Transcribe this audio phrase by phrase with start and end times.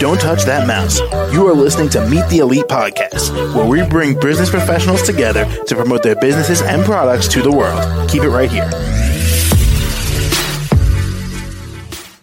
[0.00, 0.98] Don't touch that mouse.
[1.32, 5.76] You are listening to Meet the Elite podcast, where we bring business professionals together to
[5.76, 8.10] promote their businesses and products to the world.
[8.10, 8.68] Keep it right here.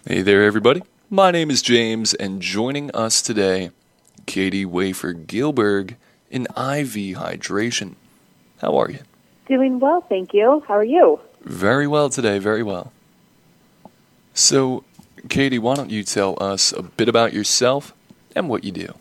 [0.06, 0.82] Hey there, everybody.
[1.08, 3.70] My name is James, and joining us today,
[4.26, 5.96] Katie Wafer Gilberg
[6.30, 7.94] in IV Hydration.
[8.60, 8.98] How are you?
[9.46, 10.62] Doing well, thank you.
[10.68, 11.20] How are you?
[11.40, 12.92] Very well today, very well.
[14.42, 14.82] So,
[15.28, 17.94] Katie, why don't you tell us a bit about yourself
[18.34, 18.92] and what you do?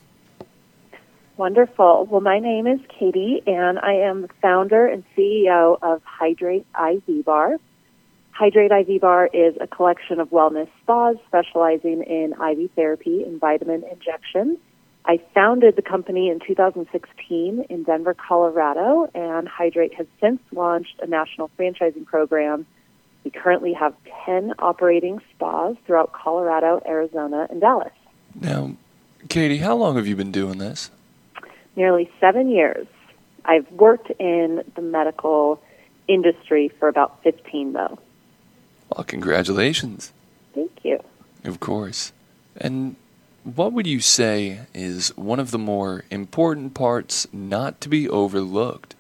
[1.36, 2.06] Wonderful.
[2.06, 7.26] Well, my name is Katie, and I am the founder and CEO of Hydrate IV
[7.26, 7.58] Bar.
[8.30, 13.84] Hydrate IV Bar is a collection of wellness spas specializing in IV therapy and vitamin
[13.92, 14.60] injections.
[15.06, 21.08] I founded the company in 2016 in Denver, Colorado, and Hydrate has since launched a
[21.08, 22.68] national franchising program
[23.24, 23.94] we currently have
[24.26, 27.94] 10 operating spas throughout Colorado, Arizona, and Dallas.
[28.40, 28.76] Now,
[29.30, 30.90] Katie, how long have you been doing this?
[31.76, 32.88] Nearly seven years.
[33.46, 35.62] I've worked in the medical
[36.08, 38.00] industry for about 15, though.
[38.90, 40.12] Well, congratulations.
[40.54, 41.00] Thank you.
[41.44, 42.12] Of course.
[42.58, 42.96] And
[43.44, 48.96] what would you say is one of the more important parts not to be overlooked?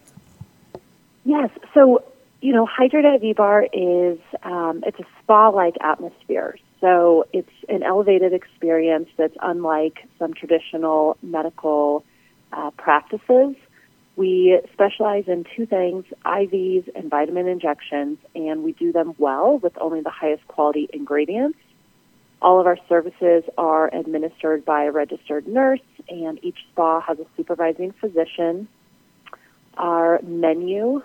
[1.26, 1.50] Yes.
[1.74, 2.04] So
[2.42, 6.58] you know, Hydrate IV Bar is um, it's a spa-like atmosphere.
[6.82, 12.04] So it's an elevated experience that's unlike some traditional medical
[12.52, 13.56] uh, practices.
[14.16, 19.78] We specialize in two things: IVs and vitamin injections, and we do them well with
[19.80, 21.60] only the highest quality ingredients.
[22.42, 27.26] All of our services are administered by a registered nurse, and each spa has a
[27.38, 28.68] supervising physician.
[29.78, 31.04] Our menu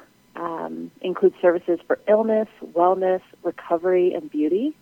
[0.66, 4.74] um, includes services for illness, wellness, recovery, and beauty.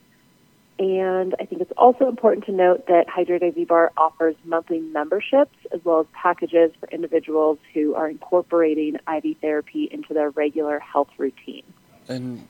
[0.79, 5.55] And I think it's also important to note that Hydrate IV Bar offers monthly memberships
[5.73, 11.11] as well as packages for individuals who are incorporating IV therapy into their regular health
[11.17, 11.63] routine.
[12.09, 12.49] And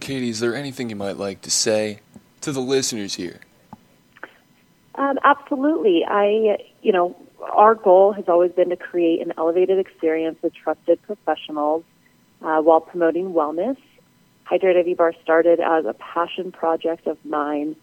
[0.00, 2.00] Katie, is there anything you might like to say
[2.40, 3.40] to the listeners here?
[4.96, 6.04] Um, absolutely.
[6.06, 11.00] I, you know, our goal has always been to create an elevated experience with trusted
[11.02, 11.84] professionals
[12.42, 13.76] uh, while promoting wellness.
[14.44, 17.76] Hydrate IV Bar started as a passion project of mine.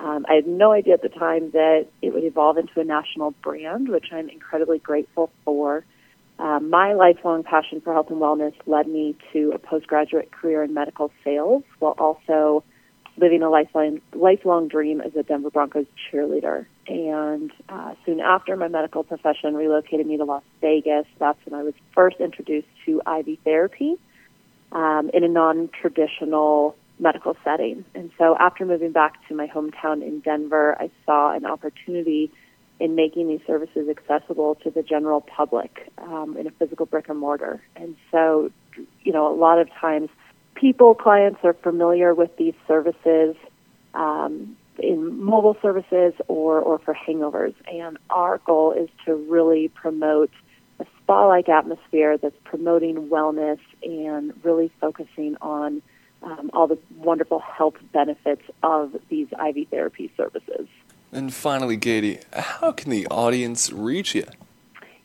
[0.00, 3.32] Um, I had no idea at the time that it would evolve into a national
[3.42, 5.84] brand, which I'm incredibly grateful for.
[6.38, 10.74] Uh, my lifelong passion for health and wellness led me to a postgraduate career in
[10.74, 12.64] medical sales while also
[13.16, 16.66] living a lifelong, lifelong dream as a Denver Broncos cheerleader.
[16.88, 21.06] And uh, soon after, my medical profession relocated me to Las Vegas.
[21.18, 23.96] That's when I was first introduced to IV therapy
[24.72, 27.84] um, in a non traditional medical setting.
[27.94, 32.32] And so after moving back to my hometown in Denver, I saw an opportunity
[32.80, 37.18] in making these services accessible to the general public um, in a physical brick and
[37.18, 37.62] mortar.
[37.76, 38.50] And so,
[39.02, 40.10] you know, a lot of times
[40.64, 43.36] people, clients are familiar with these services
[43.92, 47.54] um, in mobile services or, or for hangovers.
[47.70, 50.30] And our goal is to really promote
[50.80, 55.82] a spa like atmosphere that's promoting wellness and really focusing on
[56.22, 60.66] um, all the wonderful health benefits of these IV therapy services.
[61.12, 64.24] And finally, Katie, how can the audience reach you?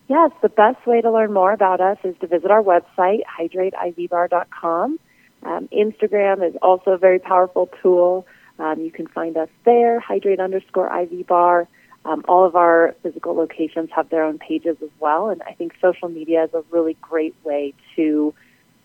[0.08, 5.00] Yes, the best way to learn more about us is to visit our website, hydrateivbar.com.
[5.44, 8.25] Um, Instagram is also a very powerful tool.
[8.59, 11.67] Um, you can find us there, hydrate underscore IV bar.
[12.05, 15.73] Um, all of our physical locations have their own pages as well, and I think
[15.81, 18.33] social media is a really great way to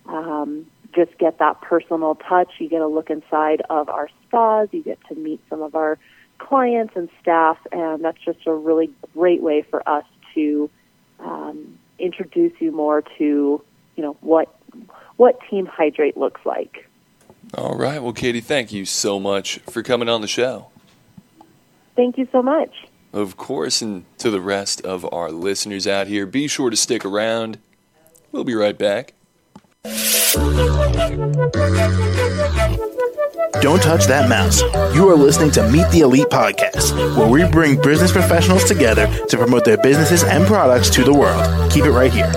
[0.07, 2.51] um, just get that personal touch.
[2.59, 5.99] You get a look inside of our spas, you get to meet some of our
[6.39, 10.05] clients and staff, and that's just a really great way for us
[10.35, 10.69] to
[11.21, 13.63] um, introduce you more to,
[13.97, 14.54] you know, what
[15.17, 16.89] what Team Hydrate looks like.
[17.57, 18.03] All right.
[18.03, 20.69] Well, Katie, thank you so much for coming on the show.
[21.95, 22.71] Thank you so much.
[23.13, 27.05] Of course, and to the rest of our listeners out here, be sure to stick
[27.05, 27.59] around.
[28.33, 29.15] We'll be right back.
[33.61, 34.61] Don't touch that mouse.
[34.95, 39.37] You are listening to Meet the Elite podcast, where we bring business professionals together to
[39.37, 41.71] promote their businesses and products to the world.
[41.71, 42.31] Keep it right here.